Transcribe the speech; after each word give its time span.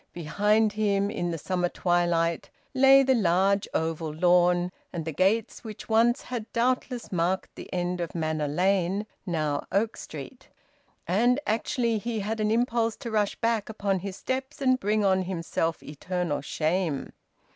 Behind 0.13 0.73
him 0.73 1.11
in 1.11 1.29
the 1.29 1.37
summer 1.37 1.69
twilight 1.69 2.49
lay 2.73 3.03
the 3.03 3.13
large 3.13 3.67
oval 3.71 4.11
lawn, 4.11 4.71
and 4.91 5.05
the 5.05 5.11
gates 5.11 5.63
which 5.63 5.87
once 5.89 6.23
had 6.23 6.51
doubtless 6.53 7.11
marked 7.11 7.53
the 7.53 7.71
end 7.71 8.01
of 8.01 8.15
Manor 8.15 8.47
Lane 8.47 9.05
now 9.27 9.63
Oak 9.71 9.95
Street. 9.95 10.49
And 11.07 11.39
actually 11.45 11.99
he 11.99 12.21
had 12.21 12.39
an 12.39 12.49
impulse 12.49 12.95
to 12.95 13.11
rush 13.11 13.35
back 13.35 13.69
upon 13.69 13.99
his 13.99 14.15
steps, 14.17 14.59
and 14.59 14.79
bring 14.79 15.05
on 15.05 15.21
himself 15.21 15.83
eternal 15.83 16.41
shame. 16.41 17.13